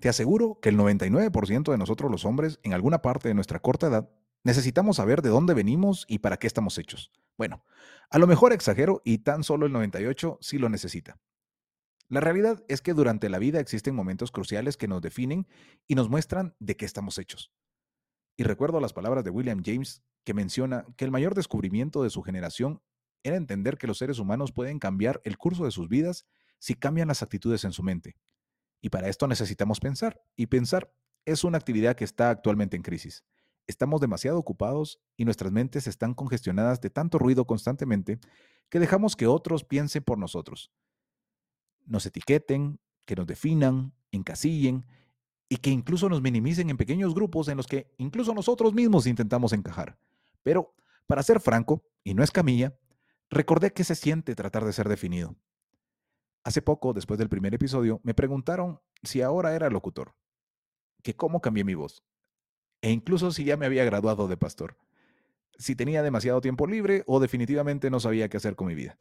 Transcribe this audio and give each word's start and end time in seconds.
Te 0.00 0.08
aseguro 0.08 0.58
que 0.60 0.68
el 0.68 0.76
99% 0.78 1.70
de 1.70 1.78
nosotros 1.78 2.10
los 2.10 2.24
hombres, 2.24 2.60
en 2.62 2.72
alguna 2.72 3.02
parte 3.02 3.28
de 3.28 3.34
nuestra 3.34 3.58
corta 3.58 3.88
edad, 3.88 4.10
necesitamos 4.44 4.96
saber 4.96 5.22
de 5.22 5.30
dónde 5.30 5.54
venimos 5.54 6.04
y 6.08 6.18
para 6.18 6.36
qué 6.36 6.46
estamos 6.46 6.78
hechos. 6.78 7.10
Bueno, 7.36 7.64
a 8.10 8.18
lo 8.18 8.26
mejor 8.26 8.52
exagero 8.52 9.02
y 9.04 9.18
tan 9.18 9.42
solo 9.42 9.66
el 9.66 9.72
98 9.72 10.38
sí 10.40 10.58
lo 10.58 10.68
necesita. 10.68 11.18
La 12.08 12.20
realidad 12.20 12.64
es 12.68 12.80
que 12.80 12.94
durante 12.94 13.28
la 13.28 13.38
vida 13.38 13.60
existen 13.60 13.94
momentos 13.94 14.30
cruciales 14.30 14.76
que 14.76 14.88
nos 14.88 15.02
definen 15.02 15.46
y 15.86 15.94
nos 15.94 16.08
muestran 16.08 16.54
de 16.58 16.76
qué 16.76 16.86
estamos 16.86 17.18
hechos. 17.18 17.52
Y 18.36 18.44
recuerdo 18.44 18.80
las 18.80 18.92
palabras 18.92 19.24
de 19.24 19.30
William 19.30 19.62
James 19.64 20.02
que 20.24 20.32
menciona 20.32 20.86
que 20.96 21.04
el 21.04 21.10
mayor 21.10 21.34
descubrimiento 21.34 22.02
de 22.02 22.10
su 22.10 22.22
generación 22.22 22.80
era 23.24 23.36
entender 23.36 23.78
que 23.78 23.88
los 23.88 23.98
seres 23.98 24.20
humanos 24.20 24.52
pueden 24.52 24.78
cambiar 24.78 25.20
el 25.24 25.36
curso 25.36 25.64
de 25.64 25.70
sus 25.70 25.88
vidas 25.88 26.24
si 26.58 26.74
cambian 26.74 27.08
las 27.08 27.22
actitudes 27.22 27.64
en 27.64 27.72
su 27.72 27.82
mente. 27.82 28.16
Y 28.80 28.90
para 28.90 29.08
esto 29.08 29.26
necesitamos 29.26 29.80
pensar, 29.80 30.22
y 30.36 30.46
pensar 30.46 30.92
es 31.24 31.44
una 31.44 31.58
actividad 31.58 31.96
que 31.96 32.04
está 32.04 32.30
actualmente 32.30 32.76
en 32.76 32.82
crisis. 32.82 33.24
Estamos 33.66 34.00
demasiado 34.00 34.38
ocupados 34.38 34.98
y 35.16 35.26
nuestras 35.26 35.52
mentes 35.52 35.86
están 35.86 36.14
congestionadas 36.14 36.80
de 36.80 36.88
tanto 36.88 37.18
ruido 37.18 37.46
constantemente 37.46 38.18
que 38.70 38.80
dejamos 38.80 39.14
que 39.14 39.26
otros 39.26 39.64
piensen 39.64 40.02
por 40.02 40.18
nosotros. 40.18 40.72
Nos 41.84 42.06
etiqueten, 42.06 42.80
que 43.04 43.14
nos 43.14 43.26
definan, 43.26 43.92
encasillen 44.10 44.86
y 45.48 45.56
que 45.56 45.70
incluso 45.70 46.08
nos 46.08 46.22
minimicen 46.22 46.70
en 46.70 46.76
pequeños 46.76 47.14
grupos 47.14 47.48
en 47.48 47.56
los 47.56 47.66
que 47.66 47.92
incluso 47.98 48.34
nosotros 48.34 48.72
mismos 48.72 49.06
intentamos 49.06 49.52
encajar. 49.52 49.98
Pero, 50.42 50.74
para 51.06 51.22
ser 51.22 51.40
franco, 51.40 51.84
y 52.04 52.14
no 52.14 52.22
es 52.22 52.30
camilla, 52.30 52.78
recordé 53.30 53.72
que 53.72 53.84
se 53.84 53.94
siente 53.94 54.34
tratar 54.34 54.64
de 54.64 54.72
ser 54.72 54.88
definido. 54.88 55.36
Hace 56.48 56.62
poco, 56.62 56.94
después 56.94 57.18
del 57.18 57.28
primer 57.28 57.52
episodio, 57.52 58.00
me 58.04 58.14
preguntaron 58.14 58.80
si 59.02 59.20
ahora 59.20 59.54
era 59.54 59.68
locutor, 59.68 60.14
que 61.02 61.14
cómo 61.14 61.42
cambié 61.42 61.62
mi 61.62 61.74
voz, 61.74 62.02
e 62.80 62.90
incluso 62.90 63.32
si 63.32 63.44
ya 63.44 63.58
me 63.58 63.66
había 63.66 63.84
graduado 63.84 64.28
de 64.28 64.38
pastor, 64.38 64.78
si 65.58 65.76
tenía 65.76 66.02
demasiado 66.02 66.40
tiempo 66.40 66.66
libre 66.66 67.04
o 67.06 67.20
definitivamente 67.20 67.90
no 67.90 68.00
sabía 68.00 68.30
qué 68.30 68.38
hacer 68.38 68.56
con 68.56 68.66
mi 68.66 68.74
vida. 68.74 68.96